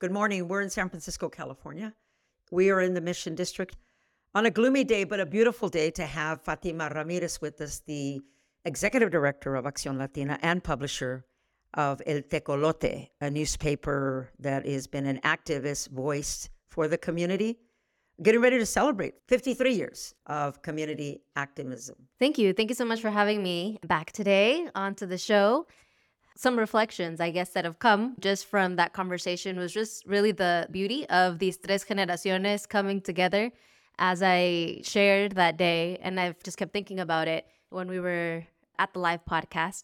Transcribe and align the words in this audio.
Good 0.00 0.12
morning. 0.12 0.46
We're 0.46 0.60
in 0.60 0.70
San 0.70 0.88
Francisco, 0.88 1.28
California. 1.28 1.92
We 2.52 2.70
are 2.70 2.80
in 2.80 2.94
the 2.94 3.00
Mission 3.00 3.34
District 3.34 3.76
on 4.32 4.46
a 4.46 4.50
gloomy 4.50 4.84
day, 4.84 5.02
but 5.02 5.18
a 5.18 5.26
beautiful 5.26 5.68
day 5.68 5.90
to 5.90 6.06
have 6.06 6.40
Fatima 6.40 6.88
Ramirez 6.94 7.40
with 7.40 7.60
us, 7.60 7.80
the 7.84 8.20
executive 8.64 9.10
director 9.10 9.56
of 9.56 9.64
Acción 9.64 9.98
Latina 9.98 10.38
and 10.40 10.62
publisher 10.62 11.24
of 11.74 12.00
El 12.06 12.20
Tecolote, 12.20 13.08
a 13.20 13.28
newspaper 13.28 14.30
that 14.38 14.64
has 14.64 14.86
been 14.86 15.04
an 15.04 15.18
activist 15.24 15.88
voice 15.88 16.48
for 16.68 16.86
the 16.86 16.96
community 16.96 17.58
getting 18.22 18.40
ready 18.40 18.58
to 18.58 18.66
celebrate 18.66 19.14
53 19.26 19.74
years 19.74 20.14
of 20.26 20.62
community 20.62 21.22
activism. 21.34 21.96
Thank 22.20 22.38
you. 22.38 22.52
Thank 22.52 22.70
you 22.70 22.76
so 22.76 22.84
much 22.84 23.00
for 23.00 23.10
having 23.10 23.42
me 23.42 23.80
back 23.84 24.12
today 24.12 24.68
onto 24.76 25.06
the 25.06 25.18
show. 25.18 25.66
Some 26.38 26.56
reflections, 26.56 27.20
I 27.20 27.32
guess, 27.32 27.50
that 27.50 27.64
have 27.64 27.80
come 27.80 28.14
just 28.20 28.46
from 28.46 28.76
that 28.76 28.92
conversation 28.92 29.58
was 29.58 29.72
just 29.72 30.06
really 30.06 30.30
the 30.30 30.68
beauty 30.70 31.04
of 31.08 31.40
these 31.40 31.56
tres 31.56 31.84
generaciones 31.84 32.68
coming 32.68 33.00
together. 33.00 33.50
As 33.98 34.22
I 34.22 34.82
shared 34.84 35.32
that 35.32 35.56
day, 35.56 35.98
and 36.00 36.20
I've 36.20 36.40
just 36.44 36.56
kept 36.56 36.72
thinking 36.72 37.00
about 37.00 37.26
it 37.26 37.48
when 37.70 37.88
we 37.88 37.98
were 37.98 38.44
at 38.78 38.92
the 38.92 39.00
live 39.00 39.24
podcast, 39.24 39.82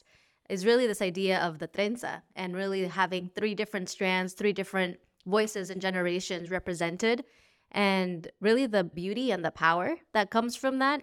is 0.49 0.65
really 0.65 0.87
this 0.87 1.03
idea 1.03 1.41
of 1.41 1.59
the 1.59 1.67
trenza 1.67 2.23
and 2.37 2.55
really 2.55 2.87
having 2.87 3.33
three 3.35 3.57
different 3.57 3.89
strands, 3.89 4.33
three 4.35 4.53
different 4.53 4.99
voices 5.27 5.71
and 5.71 5.83
generations 5.83 6.53
represented 6.53 7.25
and 7.73 8.29
really 8.41 8.67
the 8.67 8.85
beauty 8.85 9.33
and 9.33 9.45
the 9.45 9.51
power 9.51 9.97
that 10.13 10.31
comes 10.31 10.55
from 10.55 10.79
that, 10.79 11.03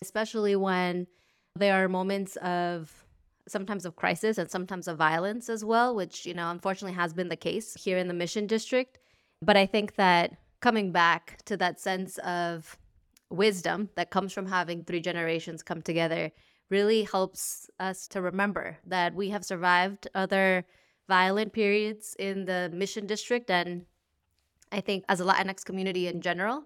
especially 0.00 0.54
when 0.54 1.08
there 1.56 1.82
are 1.82 1.88
moments 1.88 2.36
of 2.36 3.03
sometimes 3.46 3.84
of 3.84 3.96
crisis 3.96 4.38
and 4.38 4.50
sometimes 4.50 4.88
of 4.88 4.96
violence 4.96 5.48
as 5.48 5.64
well, 5.64 5.94
which, 5.94 6.26
you 6.26 6.34
know, 6.34 6.50
unfortunately 6.50 6.94
has 6.94 7.12
been 7.12 7.28
the 7.28 7.36
case 7.36 7.74
here 7.74 7.98
in 7.98 8.08
the 8.08 8.14
Mission 8.14 8.46
District. 8.46 8.98
But 9.42 9.56
I 9.56 9.66
think 9.66 9.96
that 9.96 10.36
coming 10.60 10.92
back 10.92 11.42
to 11.44 11.56
that 11.58 11.80
sense 11.80 12.18
of 12.18 12.78
wisdom 13.30 13.90
that 13.96 14.10
comes 14.10 14.32
from 14.32 14.46
having 14.46 14.84
three 14.84 15.00
generations 15.00 15.62
come 15.62 15.82
together 15.82 16.32
really 16.70 17.02
helps 17.02 17.68
us 17.78 18.08
to 18.08 18.22
remember 18.22 18.78
that 18.86 19.14
we 19.14 19.30
have 19.30 19.44
survived 19.44 20.08
other 20.14 20.64
violent 21.08 21.52
periods 21.52 22.16
in 22.18 22.46
the 22.46 22.70
Mission 22.72 23.06
District 23.06 23.50
and 23.50 23.84
I 24.72 24.80
think 24.80 25.04
as 25.08 25.20
a 25.20 25.24
Latinx 25.24 25.64
community 25.64 26.08
in 26.08 26.20
general, 26.20 26.64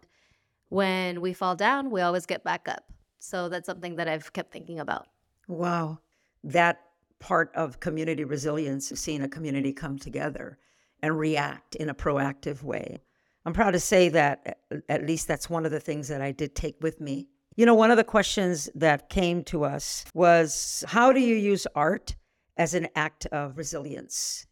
when 0.71 1.21
we 1.21 1.33
fall 1.33 1.57
down, 1.57 1.91
we 1.91 2.01
always 2.01 2.25
get 2.25 2.43
back 2.43 2.69
up. 2.69 2.85
So 3.19 3.49
that's 3.49 3.67
something 3.67 3.97
that 3.97 4.09
I've 4.09 4.33
kept 4.33 4.53
thinking 4.53 4.79
about. 4.81 5.09
Wow. 5.47 5.99
That 6.45 6.81
part 7.19 7.51
of 7.55 7.81
community 7.81 8.25
resilience 8.25 8.93
is 8.93 9.01
seeing 9.01 9.23
a 9.23 9.29
community 9.29 9.73
come 9.73 9.99
together 9.99 10.59
and 11.03 11.19
react 11.19 11.75
in 11.77 11.89
a 11.89 11.95
proactive 11.95 12.63
way. 12.63 13.03
I'm 13.45 13.53
proud 13.53 13.73
to 13.73 13.81
say 13.81 14.09
that 14.11 14.59
at 14.89 15.07
least 15.07 15.29
that's 15.29 15.49
one 15.49 15.65
of 15.65 15.71
the 15.71 15.81
things 15.81 16.09
that 16.09 16.21
I 16.21 16.33
did 16.33 16.55
take 16.55 16.77
with 16.81 17.01
me. 17.01 17.29
You 17.57 17.67
know, 17.67 17.75
one 17.75 17.91
of 17.91 17.97
the 17.97 18.05
questions 18.05 18.69
that 18.75 19.09
came 19.09 19.43
to 19.45 19.65
us 19.65 20.05
was 20.15 20.85
how 20.89 21.13
do 21.13 21.21
you 21.21 21.35
use 21.35 21.67
art 21.75 22.15
as 22.57 22.75
an 22.75 22.89
act 22.95 23.27
of 23.27 23.57
resilience? 23.57 24.47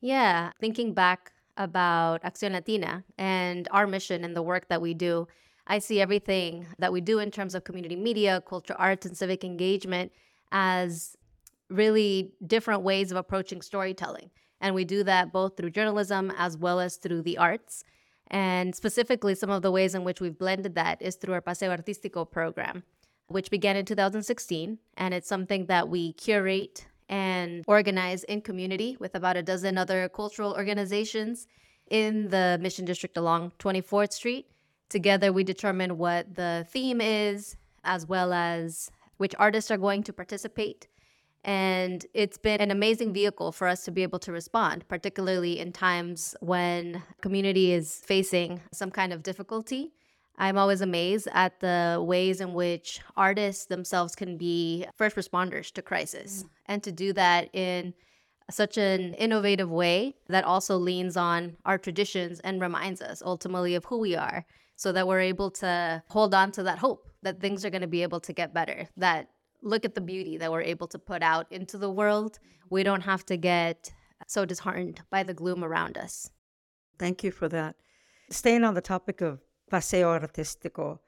Yeah, 0.00 0.50
thinking 0.60 0.92
back 0.92 1.32
about 1.56 2.22
Acción 2.22 2.52
Latina 2.52 3.04
and 3.16 3.68
our 3.70 3.86
mission 3.86 4.24
and 4.24 4.36
the 4.36 4.42
work 4.42 4.68
that 4.68 4.82
we 4.82 4.92
do, 4.92 5.26
I 5.66 5.78
see 5.78 6.00
everything 6.00 6.66
that 6.78 6.92
we 6.92 7.00
do 7.00 7.20
in 7.20 7.30
terms 7.30 7.54
of 7.54 7.64
community 7.64 7.96
media, 7.96 8.42
culture, 8.46 8.74
arts, 8.76 9.06
and 9.06 9.16
civic 9.16 9.44
engagement 9.44 10.12
as 10.54 11.16
really 11.68 12.32
different 12.46 12.82
ways 12.82 13.10
of 13.10 13.18
approaching 13.18 13.60
storytelling. 13.60 14.30
And 14.60 14.74
we 14.74 14.84
do 14.84 15.02
that 15.02 15.32
both 15.32 15.56
through 15.56 15.70
journalism 15.70 16.32
as 16.38 16.56
well 16.56 16.80
as 16.80 16.96
through 16.96 17.22
the 17.22 17.36
arts. 17.36 17.84
And 18.28 18.74
specifically, 18.74 19.34
some 19.34 19.50
of 19.50 19.60
the 19.60 19.70
ways 19.70 19.94
in 19.94 20.04
which 20.04 20.20
we've 20.20 20.38
blended 20.38 20.76
that 20.76 21.02
is 21.02 21.16
through 21.16 21.34
our 21.34 21.40
Paseo 21.42 21.76
Artístico 21.76 22.30
program, 22.30 22.84
which 23.26 23.50
began 23.50 23.76
in 23.76 23.84
2016. 23.84 24.78
And 24.96 25.12
it's 25.12 25.28
something 25.28 25.66
that 25.66 25.88
we 25.88 26.12
curate 26.14 26.86
and 27.08 27.64
organize 27.66 28.24
in 28.24 28.40
community 28.40 28.96
with 28.98 29.14
about 29.14 29.36
a 29.36 29.42
dozen 29.42 29.76
other 29.76 30.08
cultural 30.08 30.54
organizations 30.54 31.46
in 31.90 32.28
the 32.28 32.58
Mission 32.62 32.84
District 32.84 33.16
along 33.16 33.52
24th 33.58 34.12
Street. 34.12 34.46
Together, 34.88 35.32
we 35.32 35.44
determine 35.44 35.98
what 35.98 36.34
the 36.36 36.64
theme 36.70 37.00
is, 37.00 37.56
as 37.82 38.06
well 38.06 38.32
as 38.32 38.90
which 39.16 39.34
artists 39.38 39.70
are 39.70 39.76
going 39.76 40.02
to 40.04 40.12
participate. 40.12 40.86
And 41.44 42.06
it's 42.14 42.38
been 42.38 42.60
an 42.60 42.70
amazing 42.70 43.12
vehicle 43.12 43.52
for 43.52 43.68
us 43.68 43.84
to 43.84 43.90
be 43.90 44.02
able 44.02 44.18
to 44.20 44.32
respond, 44.32 44.88
particularly 44.88 45.58
in 45.58 45.72
times 45.72 46.34
when 46.40 47.02
community 47.20 47.72
is 47.72 48.00
facing 48.04 48.62
some 48.72 48.90
kind 48.90 49.12
of 49.12 49.22
difficulty 49.22 49.92
I'm 50.36 50.58
always 50.58 50.80
amazed 50.80 51.28
at 51.32 51.60
the 51.60 52.02
ways 52.04 52.40
in 52.40 52.54
which 52.54 53.00
artists 53.16 53.66
themselves 53.66 54.14
can 54.14 54.36
be 54.36 54.86
first 54.96 55.16
responders 55.16 55.70
to 55.72 55.82
crisis 55.82 56.42
mm. 56.42 56.48
and 56.66 56.82
to 56.82 56.92
do 56.92 57.12
that 57.12 57.54
in 57.54 57.94
such 58.50 58.76
an 58.76 59.14
innovative 59.14 59.70
way 59.70 60.16
that 60.28 60.44
also 60.44 60.76
leans 60.76 61.16
on 61.16 61.56
our 61.64 61.78
traditions 61.78 62.40
and 62.40 62.60
reminds 62.60 63.00
us 63.00 63.22
ultimately 63.24 63.74
of 63.74 63.84
who 63.86 63.98
we 63.98 64.14
are 64.16 64.44
so 64.76 64.92
that 64.92 65.06
we're 65.06 65.20
able 65.20 65.50
to 65.50 66.02
hold 66.08 66.34
on 66.34 66.50
to 66.52 66.62
that 66.64 66.78
hope 66.78 67.08
that 67.24 67.40
things 67.40 67.64
are 67.64 67.70
going 67.70 67.82
to 67.82 67.88
be 67.88 68.02
able 68.02 68.20
to 68.20 68.32
get 68.32 68.54
better 68.54 68.88
that 68.96 69.28
look 69.62 69.84
at 69.84 69.94
the 69.94 70.00
beauty 70.00 70.36
that 70.36 70.52
we're 70.52 70.62
able 70.62 70.86
to 70.86 70.98
put 70.98 71.22
out 71.22 71.50
into 71.50 71.76
the 71.78 71.90
world 71.90 72.38
we 72.70 72.82
don't 72.82 73.02
have 73.02 73.24
to 73.26 73.36
get 73.36 73.92
so 74.26 74.44
disheartened 74.44 75.02
by 75.10 75.22
the 75.22 75.34
gloom 75.34 75.64
around 75.64 75.98
us 75.98 76.30
thank 76.98 77.24
you 77.24 77.30
for 77.30 77.48
that 77.48 77.74
staying 78.30 78.64
on 78.64 78.74
the 78.74 78.80
topic 78.80 79.20
of 79.20 79.40
Paseo 79.70 80.18
Artístico. 80.18 80.98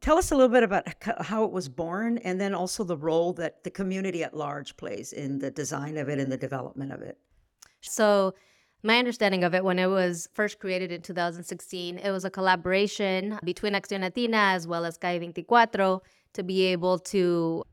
Tell 0.00 0.18
us 0.18 0.30
a 0.30 0.36
little 0.36 0.52
bit 0.52 0.62
about 0.62 0.86
how 1.20 1.44
it 1.44 1.52
was 1.52 1.68
born 1.68 2.18
and 2.18 2.40
then 2.40 2.54
also 2.54 2.84
the 2.84 2.96
role 2.96 3.32
that 3.34 3.64
the 3.64 3.70
community 3.70 4.22
at 4.22 4.36
large 4.36 4.76
plays 4.76 5.12
in 5.12 5.38
the 5.38 5.50
design 5.50 5.96
of 5.96 6.08
it 6.08 6.18
and 6.18 6.30
the 6.30 6.36
development 6.36 6.92
of 6.92 7.02
it. 7.02 7.18
So, 7.80 8.34
my 8.82 8.98
understanding 8.98 9.44
of 9.44 9.54
it 9.54 9.64
when 9.64 9.78
it 9.78 9.86
was 9.86 10.28
first 10.34 10.58
created 10.58 10.92
in 10.92 11.02
2016, 11.02 11.98
it 11.98 12.10
was 12.10 12.24
a 12.24 12.30
collaboration 12.30 13.38
between 13.44 13.72
Acción 13.72 14.00
Latina 14.00 14.36
as 14.54 14.66
well 14.66 14.84
as 14.84 14.98
Calle 14.98 15.18
24 15.18 16.02
to 16.34 16.42
be 16.42 16.66
able 16.66 16.98
to 16.98 17.64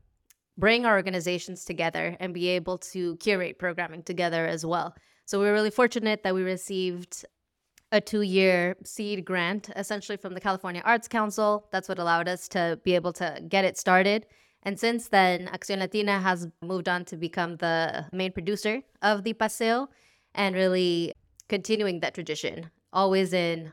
bring 0.56 0.86
our 0.86 0.96
organizations 0.96 1.64
together 1.64 2.16
and 2.20 2.32
be 2.32 2.48
able 2.48 2.78
to 2.78 3.16
curate 3.16 3.58
programming 3.58 4.02
together 4.02 4.46
as 4.46 4.64
well. 4.64 4.94
So 5.26 5.38
we 5.38 5.46
were 5.46 5.52
really 5.52 5.70
fortunate 5.70 6.22
that 6.22 6.34
we 6.34 6.42
received 6.42 7.24
a 7.92 8.00
two 8.00 8.22
year 8.22 8.76
seed 8.84 9.24
grant, 9.24 9.70
essentially 9.76 10.16
from 10.16 10.34
the 10.34 10.40
California 10.40 10.82
Arts 10.84 11.08
Council. 11.08 11.66
That's 11.70 11.88
what 11.88 11.98
allowed 11.98 12.28
us 12.28 12.48
to 12.48 12.78
be 12.82 12.94
able 12.94 13.12
to 13.14 13.40
get 13.48 13.64
it 13.64 13.78
started. 13.78 14.26
And 14.62 14.80
since 14.80 15.08
then, 15.08 15.46
Acción 15.48 15.78
Latina 15.78 16.18
has 16.18 16.48
moved 16.62 16.88
on 16.88 17.04
to 17.06 17.16
become 17.16 17.56
the 17.56 18.06
main 18.12 18.32
producer 18.32 18.80
of 19.02 19.22
the 19.22 19.34
Paseo 19.34 19.88
and 20.34 20.54
really 20.54 21.12
continuing 21.48 22.00
that 22.00 22.14
tradition, 22.14 22.70
always 22.92 23.32
in 23.32 23.72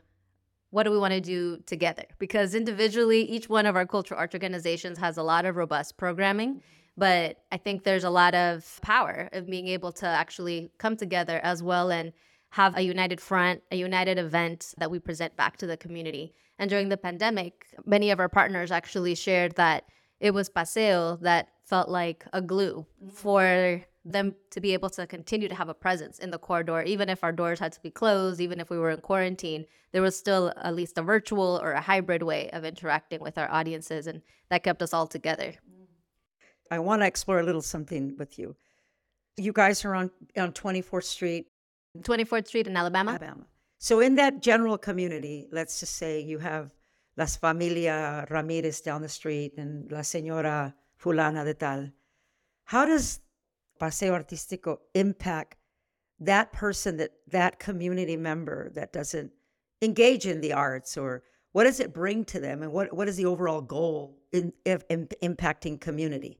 what 0.70 0.84
do 0.84 0.90
we 0.90 0.98
want 0.98 1.12
to 1.12 1.20
do 1.20 1.58
together? 1.66 2.04
Because 2.18 2.54
individually, 2.54 3.22
each 3.22 3.48
one 3.48 3.66
of 3.66 3.76
our 3.76 3.86
cultural 3.86 4.18
arts 4.18 4.34
organizations 4.34 4.98
has 4.98 5.18
a 5.18 5.22
lot 5.22 5.44
of 5.44 5.56
robust 5.56 5.98
programming. 5.98 6.62
But 6.96 7.38
I 7.50 7.56
think 7.56 7.84
there's 7.84 8.04
a 8.04 8.10
lot 8.10 8.34
of 8.34 8.78
power 8.82 9.28
of 9.32 9.46
being 9.46 9.68
able 9.68 9.92
to 9.92 10.06
actually 10.06 10.70
come 10.78 10.96
together 10.96 11.40
as 11.42 11.62
well 11.62 11.90
and 11.90 12.12
have 12.50 12.76
a 12.76 12.82
united 12.82 13.20
front, 13.20 13.62
a 13.70 13.76
united 13.76 14.18
event 14.18 14.74
that 14.78 14.90
we 14.90 14.98
present 14.98 15.36
back 15.36 15.56
to 15.58 15.66
the 15.66 15.76
community. 15.76 16.34
And 16.58 16.68
during 16.68 16.90
the 16.90 16.98
pandemic, 16.98 17.66
many 17.86 18.10
of 18.10 18.20
our 18.20 18.28
partners 18.28 18.70
actually 18.70 19.14
shared 19.14 19.56
that 19.56 19.84
it 20.20 20.32
was 20.32 20.48
Paseo 20.48 21.16
that 21.22 21.48
felt 21.64 21.88
like 21.88 22.26
a 22.32 22.42
glue 22.42 22.86
mm. 23.02 23.12
for 23.12 23.82
them 24.04 24.34
to 24.50 24.60
be 24.60 24.72
able 24.72 24.90
to 24.90 25.06
continue 25.06 25.48
to 25.48 25.54
have 25.54 25.68
a 25.68 25.74
presence 25.74 26.18
in 26.18 26.30
the 26.30 26.38
corridor, 26.38 26.82
even 26.82 27.08
if 27.08 27.22
our 27.22 27.32
doors 27.32 27.60
had 27.60 27.72
to 27.72 27.80
be 27.80 27.90
closed, 27.90 28.40
even 28.40 28.60
if 28.60 28.68
we 28.68 28.78
were 28.78 28.90
in 28.90 29.00
quarantine, 29.00 29.64
there 29.92 30.02
was 30.02 30.16
still 30.16 30.52
at 30.56 30.74
least 30.74 30.98
a 30.98 31.02
virtual 31.02 31.60
or 31.62 31.72
a 31.72 31.80
hybrid 31.80 32.22
way 32.22 32.50
of 32.50 32.64
interacting 32.64 33.20
with 33.20 33.38
our 33.38 33.50
audiences. 33.50 34.06
And 34.06 34.22
that 34.48 34.64
kept 34.64 34.82
us 34.82 34.92
all 34.92 35.06
together. 35.06 35.54
I 36.70 36.78
want 36.78 37.02
to 37.02 37.06
explore 37.06 37.40
a 37.40 37.44
little 37.44 37.62
something 37.62 38.16
with 38.18 38.38
you. 38.38 38.56
You 39.36 39.52
guys 39.52 39.84
are 39.84 39.94
on, 39.94 40.10
on 40.36 40.52
24th 40.52 41.04
Street 41.04 41.46
24th 42.00 42.46
Street 42.48 42.66
in 42.66 42.76
Alabama. 42.76 43.12
Alabama. 43.12 43.46
So 43.78 44.00
in 44.00 44.14
that 44.16 44.40
general 44.40 44.78
community, 44.78 45.48
let's 45.52 45.80
just 45.80 45.96
say 45.96 46.20
you 46.20 46.38
have 46.38 46.70
Las 47.16 47.36
Familia 47.36 48.26
Ramirez 48.30 48.80
down 48.80 49.02
the 49.02 49.08
street 49.08 49.54
and 49.58 49.90
La 49.90 50.00
Señora 50.00 50.72
Fulana 50.96 51.44
de 51.44 51.54
Tal. 51.54 51.90
How 52.64 52.84
does 52.86 53.20
Paseo 53.82 54.16
Artístico 54.16 54.78
impact 54.94 55.56
that 56.20 56.52
person, 56.52 56.98
that 56.98 57.10
that 57.26 57.58
community 57.58 58.16
member 58.16 58.70
that 58.76 58.92
doesn't 58.92 59.32
engage 59.80 60.24
in 60.24 60.40
the 60.40 60.52
arts, 60.52 60.96
or 60.96 61.24
what 61.50 61.64
does 61.64 61.80
it 61.80 61.92
bring 61.92 62.24
to 62.26 62.38
them, 62.38 62.62
and 62.62 62.72
what 62.72 62.94
what 62.94 63.08
is 63.08 63.16
the 63.16 63.26
overall 63.26 63.60
goal 63.60 64.20
in, 64.30 64.52
in 64.64 65.08
impacting 65.20 65.80
community? 65.80 66.38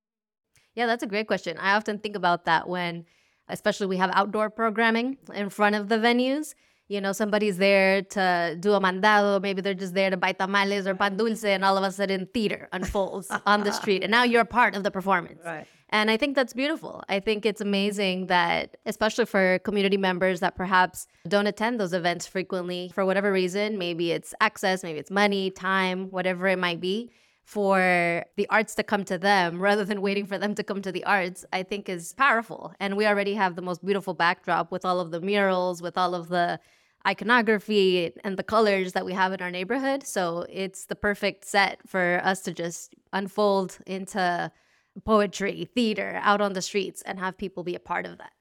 Yeah, 0.77 0.87
that's 0.87 1.03
a 1.03 1.07
great 1.09 1.27
question. 1.27 1.59
I 1.59 1.75
often 1.75 1.99
think 1.99 2.15
about 2.15 2.45
that 2.45 2.69
when 2.69 3.07
especially 3.49 3.89
we 3.89 3.97
have 3.97 4.11
outdoor 4.15 4.49
programming 4.49 5.19
in 5.35 5.51
front 5.51 5.75
of 5.75 5.89
the 5.89 5.97
venues. 5.97 6.55
You 6.93 7.01
know, 7.01 7.13
somebody's 7.13 7.57
there 7.57 8.03
to 8.17 8.57
do 8.61 8.75
a 8.75 8.81
mandado, 8.81 9.41
maybe 9.41 9.63
they're 9.63 9.83
just 9.85 9.95
there 9.95 10.11
to 10.11 10.19
buy 10.19 10.33
tamales 10.33 10.87
or 10.87 10.95
pan 10.95 11.17
dulce, 11.17 11.43
and 11.55 11.65
all 11.65 11.79
of 11.79 11.85
a 11.85 11.91
sudden 11.91 12.29
theater 12.35 12.69
unfolds 12.71 13.29
on 13.47 13.65
the 13.65 13.73
street, 13.81 14.03
and 14.05 14.11
now 14.11 14.25
you're 14.25 14.43
a 14.43 14.53
part 14.61 14.77
of 14.77 14.83
the 14.83 14.91
performance. 14.91 15.41
Right. 15.43 15.67
And 15.89 16.11
I 16.11 16.19
think 16.19 16.37
that's 16.37 16.53
beautiful. 16.53 17.03
I 17.09 17.19
think 17.21 17.47
it's 17.47 17.63
amazing 17.63 18.27
that, 18.27 18.77
especially 18.85 19.27
for 19.27 19.59
community 19.61 19.97
members 19.97 20.41
that 20.41 20.55
perhaps 20.55 21.07
don't 21.29 21.47
attend 21.47 21.81
those 21.81 21.95
events 21.95 22.27
frequently 22.27 22.91
for 22.95 23.07
whatever 23.07 23.33
reason, 23.33 23.79
maybe 23.79 24.13
it's 24.13 24.35
access, 24.41 24.83
maybe 24.83 24.99
it's 24.99 25.11
money, 25.11 25.51
time, 25.51 26.11
whatever 26.11 26.47
it 26.49 26.59
might 26.59 26.81
be, 26.81 27.11
for 27.45 28.25
the 28.37 28.47
arts 28.49 28.75
to 28.77 28.83
come 28.83 29.05
to 29.05 29.19
them 29.19 29.61
rather 29.61 29.85
than 29.85 30.01
waiting 30.01 30.27
for 30.27 30.39
them 30.39 30.55
to 30.55 30.63
come 30.63 30.81
to 30.81 30.93
the 30.93 31.05
arts, 31.05 31.45
I 31.53 31.63
think 31.63 31.89
is 31.89 32.15
powerful. 32.15 32.73
And 32.81 32.97
we 32.97 33.07
already 33.07 33.35
have 33.35 33.57
the 33.57 33.63
most 33.63 33.85
beautiful 33.85 34.15
backdrop 34.15 34.73
with 34.73 34.85
all 34.85 35.01
of 35.01 35.11
the 35.11 35.21
murals, 35.21 35.83
with 35.83 35.99
all 35.99 36.15
of 36.15 36.29
the 36.29 36.61
iconography 37.07 38.13
and 38.25 38.37
the 38.37 38.43
colors 38.43 38.93
that 38.93 39.05
we 39.05 39.13
have 39.13 39.33
in 39.33 39.41
our 39.43 39.51
neighborhood. 39.51 40.05
So 40.07 40.47
it's 40.49 40.87
the 40.87 40.97
perfect 40.97 41.45
set 41.45 41.81
for 41.87 42.21
us 42.23 42.43
to 42.43 42.53
just 42.53 42.95
unfold 43.13 43.79
into 43.87 44.51
poetry, 45.05 45.69
theater 45.75 46.21
out 46.23 46.41
on 46.41 46.53
the 46.53 46.63
streets 46.63 47.03
and 47.03 47.19
have 47.19 47.37
people 47.37 47.65
be 47.65 47.75
a 47.75 47.81
part 47.81 48.07
of 48.07 48.19
that. 48.19 48.33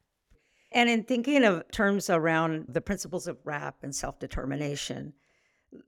And 0.72 0.90
in 0.90 1.04
thinking 1.04 1.44
of 1.44 1.69
terms 1.72 2.10
around 2.10 2.66
the 2.69 2.81
principles 2.81 3.28
of 3.28 3.38
rap 3.44 3.78
and 3.84 3.94
self 3.94 4.19
determination, 4.19 5.13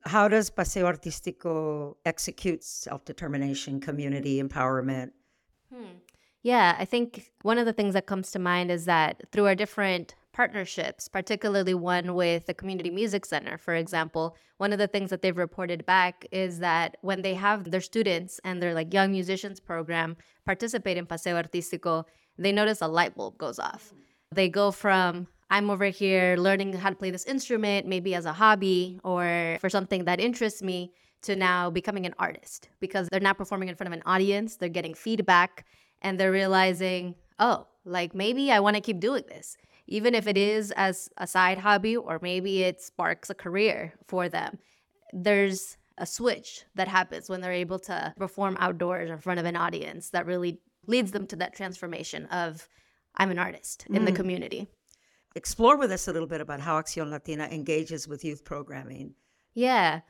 how 0.06 0.28
does 0.28 0.50
Paseo 0.50 0.86
Artístico 0.92 1.96
execute 2.06 2.64
self 2.64 3.06
determination, 3.06 3.80
community 3.80 4.42
empowerment? 4.42 5.12
Hmm. 5.74 6.00
Yeah, 6.42 6.76
I 6.78 6.84
think 6.84 7.32
one 7.42 7.58
of 7.58 7.66
the 7.66 7.72
things 7.72 7.94
that 7.94 8.06
comes 8.06 8.32
to 8.32 8.40
mind 8.40 8.72
is 8.72 8.86
that 8.86 9.22
through 9.32 9.46
our 9.46 9.56
different 9.56 10.16
partnerships, 10.34 11.08
particularly 11.08 11.74
one 11.74 12.16
with 12.16 12.48
the 12.48 12.54
Community 12.54 12.90
Music 12.90 13.26
Center, 13.26 13.58
for 13.58 13.76
example, 13.76 14.36
one 14.58 14.74
of 14.74 14.80
the 14.80 14.88
things 14.88 15.10
that 15.10 15.22
they've 15.22 15.38
reported 15.38 15.86
back 15.86 16.26
is 16.32 16.60
that 16.60 16.98
when 17.02 17.22
they 17.22 17.36
have 17.36 17.72
their 17.72 17.82
students 17.82 18.40
and 18.44 18.62
their 18.62 18.74
like 18.74 18.94
young 18.94 19.12
musicians 19.12 19.60
program 19.60 20.18
participate 20.46 20.98
in 20.98 21.06
Paseo 21.06 21.42
Artístico, 21.42 22.06
they 22.38 22.52
notice 22.52 22.82
a 22.82 22.88
light 22.88 23.16
bulb 23.16 23.38
goes 23.38 23.60
off. 23.60 23.94
They 24.34 24.50
go 24.50 24.72
from 24.72 25.28
I'm 25.50 25.70
over 25.70 25.86
here 25.86 26.36
learning 26.36 26.74
how 26.74 26.90
to 26.90 26.96
play 26.96 27.12
this 27.12 27.26
instrument, 27.26 27.86
maybe 27.86 28.16
as 28.16 28.26
a 28.26 28.34
hobby 28.34 29.00
or 29.04 29.58
for 29.62 29.70
something 29.70 30.06
that 30.06 30.20
interests 30.20 30.64
me, 30.64 30.92
to 31.22 31.36
now 31.36 31.70
becoming 31.70 32.08
an 32.08 32.16
artist. 32.18 32.70
Because 32.80 33.08
they're 33.10 33.20
now 33.20 33.34
performing 33.34 33.70
in 33.70 33.76
front 33.76 33.88
of 33.88 33.94
an 33.94 34.02
audience, 34.08 34.56
they're 34.56 34.70
getting 34.70 34.96
feedback, 34.96 35.66
and 36.02 36.20
they're 36.20 36.32
realizing, 36.32 37.14
oh, 37.38 37.68
like 37.86 38.16
maybe 38.16 38.52
I 38.52 38.60
want 38.62 38.78
to 38.78 38.82
keep 38.82 39.00
doing 39.00 39.24
this 39.28 39.58
even 39.88 40.16
if 40.16 40.28
it 40.28 40.38
is 40.38 40.72
as 40.72 41.10
a 41.18 41.28
side 41.28 41.58
hobby 41.58 41.96
or 41.96 42.20
maybe 42.22 42.64
it 42.64 42.82
sparks 42.82 43.30
a 43.30 43.36
career 43.36 43.94
for 44.08 44.30
them. 44.30 44.58
There's 45.12 45.78
a 45.98 46.06
switch 46.06 46.66
that 46.76 46.88
happens 46.88 47.30
when 47.30 47.42
they're 47.42 47.52
able 47.52 47.80
to 47.80 48.14
perform 48.18 48.58
outdoors 48.60 49.10
in 49.10 49.20
front 49.20 49.40
of 49.40 49.46
an 49.46 49.56
audience 49.56 50.10
that 50.10 50.26
really 50.26 50.60
leads 50.88 51.12
them 51.12 51.28
to 51.28 51.36
that 51.38 51.56
transformation 51.56 52.26
of 52.28 52.68
I'm 53.16 53.32
an 53.32 53.40
artist 53.40 53.86
in 53.90 54.02
mm. 54.02 54.06
the 54.06 54.12
community. 54.12 54.68
Explore 55.36 55.78
with 55.78 55.92
us 55.92 56.08
a 56.08 56.14
little 56.14 56.28
bit 56.28 56.42
about 56.42 56.60
how 56.60 56.80
Acción 56.80 57.10
Latina 57.10 57.48
engages 57.52 58.08
with 58.08 58.24
youth 58.24 58.44
programming. 58.44 59.14
Yeah. 59.54 60.02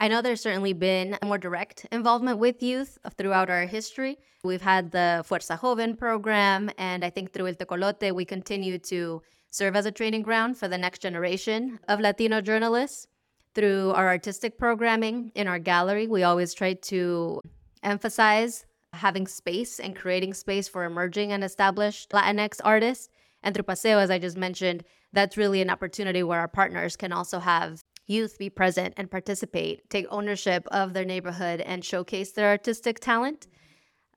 I 0.00 0.06
know 0.06 0.22
there's 0.22 0.40
certainly 0.40 0.74
been 0.74 1.18
more 1.24 1.38
direct 1.38 1.86
involvement 1.90 2.38
with 2.38 2.62
youth 2.62 2.98
throughout 3.16 3.50
our 3.50 3.66
history. 3.66 4.18
We've 4.44 4.62
had 4.62 4.92
the 4.92 5.24
Fuerza 5.28 5.60
Joven 5.60 5.96
program, 5.96 6.70
and 6.78 7.04
I 7.04 7.10
think 7.10 7.32
through 7.32 7.48
El 7.48 7.54
Tecolote, 7.54 8.14
we 8.14 8.24
continue 8.24 8.78
to 8.78 9.22
serve 9.50 9.74
as 9.74 9.86
a 9.86 9.90
training 9.90 10.22
ground 10.22 10.56
for 10.56 10.68
the 10.68 10.78
next 10.78 11.00
generation 11.00 11.80
of 11.88 11.98
Latino 11.98 12.40
journalists. 12.40 13.08
Through 13.56 13.90
our 13.90 14.06
artistic 14.06 14.56
programming 14.56 15.32
in 15.34 15.48
our 15.48 15.58
gallery, 15.58 16.06
we 16.06 16.22
always 16.22 16.54
try 16.54 16.74
to 16.74 17.40
emphasize 17.82 18.66
having 18.92 19.26
space 19.26 19.80
and 19.80 19.96
creating 19.96 20.34
space 20.34 20.68
for 20.68 20.84
emerging 20.84 21.32
and 21.32 21.42
established 21.42 22.10
Latinx 22.10 22.60
artists. 22.64 23.08
And 23.42 23.52
through 23.52 23.64
Paseo, 23.64 23.98
as 23.98 24.10
I 24.10 24.20
just 24.20 24.36
mentioned, 24.36 24.84
that's 25.12 25.36
really 25.36 25.60
an 25.60 25.70
opportunity 25.70 26.22
where 26.22 26.38
our 26.38 26.48
partners 26.48 26.94
can 26.96 27.12
also 27.12 27.38
have 27.40 27.82
youth 28.08 28.38
be 28.38 28.50
present 28.50 28.94
and 28.96 29.10
participate, 29.10 29.88
take 29.90 30.06
ownership 30.10 30.66
of 30.72 30.94
their 30.94 31.04
neighborhood, 31.04 31.60
and 31.60 31.84
showcase 31.84 32.32
their 32.32 32.48
artistic 32.48 32.98
talent. 32.98 33.46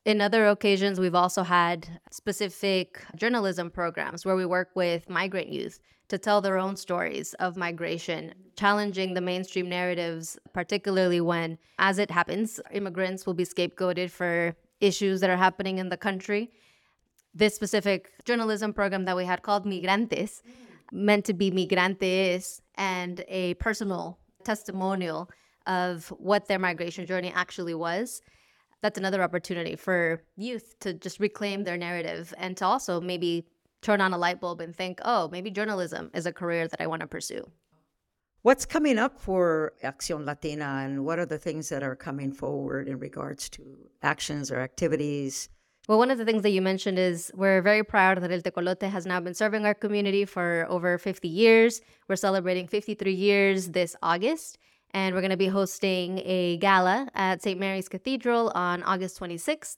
In 0.03 0.19
other 0.21 0.47
occasions, 0.47 0.99
we've 0.99 1.13
also 1.13 1.43
had 1.43 1.87
specific 2.09 3.03
journalism 3.15 3.69
programs 3.69 4.25
where 4.25 4.35
we 4.35 4.45
work 4.45 4.69
with 4.73 5.09
migrant 5.09 5.49
youth 5.49 5.79
to 6.07 6.17
tell 6.17 6.41
their 6.41 6.57
own 6.57 6.75
stories 6.75 7.33
of 7.35 7.55
migration, 7.55 8.33
challenging 8.57 9.13
the 9.13 9.21
mainstream 9.21 9.69
narratives, 9.69 10.39
particularly 10.53 11.21
when, 11.21 11.57
as 11.77 11.99
it 11.99 12.09
happens, 12.09 12.59
immigrants 12.71 13.25
will 13.25 13.33
be 13.33 13.45
scapegoated 13.45 14.09
for 14.09 14.55
issues 14.79 15.21
that 15.21 15.29
are 15.29 15.37
happening 15.37 15.77
in 15.77 15.89
the 15.89 15.97
country. 15.97 16.51
This 17.33 17.55
specific 17.55 18.11
journalism 18.25 18.73
program 18.73 19.05
that 19.05 19.15
we 19.15 19.25
had 19.25 19.43
called 19.43 19.65
Migrantes 19.65 20.41
meant 20.91 21.25
to 21.25 21.33
be 21.33 21.51
migrantes 21.51 22.60
and 22.75 23.23
a 23.27 23.53
personal 23.55 24.17
testimonial 24.43 25.29
of 25.67 26.09
what 26.17 26.47
their 26.47 26.59
migration 26.59 27.05
journey 27.05 27.31
actually 27.33 27.73
was. 27.73 28.21
That's 28.81 28.97
another 28.97 29.21
opportunity 29.21 29.75
for 29.75 30.23
youth 30.35 30.75
to 30.79 30.93
just 30.93 31.19
reclaim 31.19 31.63
their 31.63 31.77
narrative 31.77 32.33
and 32.37 32.57
to 32.57 32.65
also 32.65 32.99
maybe 32.99 33.45
turn 33.81 34.01
on 34.01 34.13
a 34.13 34.17
light 34.17 34.39
bulb 34.39 34.61
and 34.61 34.75
think, 34.75 34.99
oh, 35.03 35.29
maybe 35.31 35.51
journalism 35.51 36.09
is 36.13 36.25
a 36.25 36.33
career 36.33 36.67
that 36.67 36.81
I 36.81 36.87
want 36.87 37.01
to 37.01 37.07
pursue. 37.07 37.43
What's 38.43 38.65
coming 38.65 38.97
up 38.97 39.19
for 39.19 39.73
Acción 39.83 40.25
Latina 40.25 40.81
and 40.83 41.05
what 41.05 41.19
are 41.19 41.27
the 41.27 41.37
things 41.37 41.69
that 41.69 41.83
are 41.83 41.95
coming 41.95 42.31
forward 42.31 42.87
in 42.87 42.97
regards 42.97 43.49
to 43.49 43.77
actions 44.01 44.51
or 44.51 44.59
activities? 44.59 45.49
Well, 45.87 45.97
one 45.97 46.11
of 46.11 46.19
the 46.19 46.25
things 46.25 46.43
that 46.43 46.51
you 46.51 46.61
mentioned 46.61 46.99
is 46.99 47.31
we're 47.35 47.61
very 47.61 47.83
proud 47.83 48.21
that 48.21 48.31
El 48.31 48.41
Tecolote 48.41 48.87
has 48.87 49.07
now 49.07 49.19
been 49.19 49.33
serving 49.33 49.65
our 49.65 49.73
community 49.73 50.25
for 50.25 50.67
over 50.69 50.99
50 50.99 51.27
years. 51.27 51.81
We're 52.07 52.17
celebrating 52.17 52.67
53 52.67 53.11
years 53.11 53.69
this 53.69 53.95
August, 54.03 54.59
and 54.91 55.15
we're 55.15 55.21
going 55.21 55.31
to 55.31 55.37
be 55.37 55.47
hosting 55.47 56.19
a 56.23 56.57
gala 56.57 57.09
at 57.15 57.41
St. 57.41 57.59
Mary's 57.59 57.89
Cathedral 57.89 58.51
on 58.53 58.83
August 58.83 59.19
26th. 59.19 59.77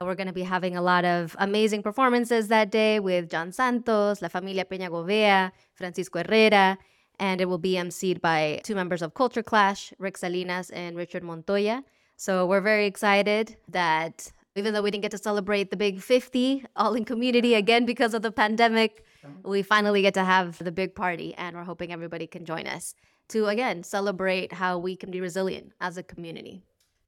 We're 0.00 0.16
going 0.16 0.26
to 0.26 0.32
be 0.32 0.42
having 0.42 0.76
a 0.76 0.82
lot 0.82 1.04
of 1.04 1.36
amazing 1.38 1.84
performances 1.84 2.48
that 2.48 2.72
day 2.72 2.98
with 2.98 3.30
John 3.30 3.52
Santos, 3.52 4.20
La 4.20 4.28
Familia 4.28 4.64
Peña 4.64 4.90
Govea, 4.90 5.52
Francisco 5.74 6.18
Herrera, 6.24 6.76
and 7.20 7.40
it 7.40 7.48
will 7.48 7.58
be 7.58 7.74
emceed 7.74 8.20
by 8.20 8.60
two 8.64 8.74
members 8.74 9.02
of 9.02 9.14
Culture 9.14 9.42
Clash, 9.42 9.94
Rick 10.00 10.16
Salinas 10.18 10.70
and 10.70 10.96
Richard 10.96 11.22
Montoya. 11.22 11.84
So 12.16 12.44
we're 12.44 12.60
very 12.60 12.86
excited 12.86 13.56
that 13.68 14.32
even 14.56 14.72
though 14.72 14.82
we 14.82 14.90
didn't 14.90 15.02
get 15.02 15.10
to 15.10 15.18
celebrate 15.18 15.70
the 15.70 15.76
big 15.76 16.00
50 16.00 16.64
all 16.76 16.94
in 16.94 17.04
community 17.04 17.54
again 17.54 17.84
because 17.84 18.14
of 18.14 18.22
the 18.22 18.30
pandemic, 18.30 19.04
we 19.42 19.62
finally 19.62 20.02
get 20.02 20.14
to 20.14 20.24
have 20.24 20.58
the 20.58 20.70
big 20.70 20.94
party 20.94 21.34
and 21.34 21.56
we're 21.56 21.64
hoping 21.64 21.92
everybody 21.92 22.26
can 22.26 22.44
join 22.44 22.66
us 22.66 22.94
to 23.28 23.46
again 23.46 23.82
celebrate 23.82 24.52
how 24.52 24.78
we 24.78 24.96
can 24.96 25.10
be 25.10 25.20
resilient 25.20 25.72
as 25.80 25.96
a 25.96 26.02
community. 26.02 26.62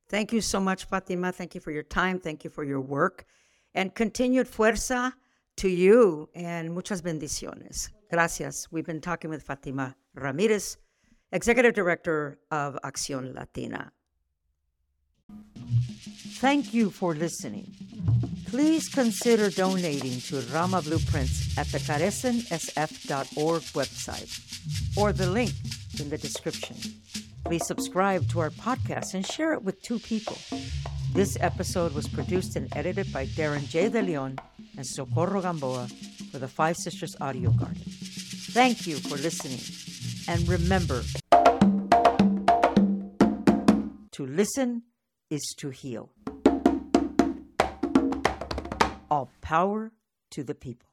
Thank 0.08 0.32
you 0.32 0.40
so 0.40 0.60
much, 0.60 0.84
Fatima. 0.84 1.32
Thank 1.32 1.54
you 1.54 1.60
for 1.60 1.72
your 1.72 1.82
time. 1.82 2.18
Thank 2.18 2.44
you 2.44 2.50
for 2.50 2.64
your 2.64 2.80
work 2.80 3.26
and 3.74 3.94
continued 3.94 4.48
fuerza 4.48 5.12
to 5.56 5.68
you 5.68 6.28
and 6.34 6.74
muchas 6.74 7.02
bendiciones. 7.02 7.90
Gracias. 8.10 8.68
We've 8.70 8.86
been 8.86 9.00
talking 9.00 9.30
with 9.30 9.42
Fatima 9.42 9.96
Ramirez, 10.14 10.78
Executive 11.32 11.74
Director 11.74 12.38
of 12.50 12.78
Acción 12.84 13.34
Latina. 13.34 13.92
Thank 16.40 16.74
you 16.74 16.90
for 16.90 17.14
listening. 17.14 17.72
Please 18.46 18.88
consider 18.88 19.50
donating 19.50 20.20
to 20.22 20.40
Rama 20.52 20.80
Blueprints 20.82 21.56
at 21.58 21.66
the 21.68 21.78
carecensf.org 21.78 23.62
website 23.62 24.96
or 24.96 25.12
the 25.12 25.28
link 25.28 25.52
in 25.98 26.10
the 26.10 26.18
description. 26.18 26.76
Please 27.44 27.66
subscribe 27.66 28.28
to 28.30 28.40
our 28.40 28.50
podcast 28.50 29.14
and 29.14 29.26
share 29.26 29.52
it 29.52 29.62
with 29.62 29.80
two 29.82 29.98
people. 29.98 30.38
This 31.12 31.36
episode 31.40 31.92
was 31.92 32.06
produced 32.08 32.56
and 32.56 32.68
edited 32.76 33.12
by 33.12 33.26
Darren 33.26 33.66
J. 33.68 33.88
De 33.88 34.02
Leon 34.02 34.38
and 34.76 34.86
Socorro 34.86 35.40
Gamboa 35.40 35.88
for 36.30 36.38
the 36.38 36.48
Five 36.48 36.76
Sisters 36.76 37.16
Audio 37.20 37.50
Garden. 37.50 37.82
Thank 38.52 38.86
you 38.86 38.96
for 38.96 39.16
listening. 39.16 39.60
And 40.28 40.48
remember 40.48 41.02
to 44.12 44.26
listen 44.26 44.82
is 45.30 45.54
to 45.58 45.70
heal. 45.70 46.10
All 49.10 49.30
power 49.40 49.92
to 50.30 50.44
the 50.44 50.54
people. 50.54 50.88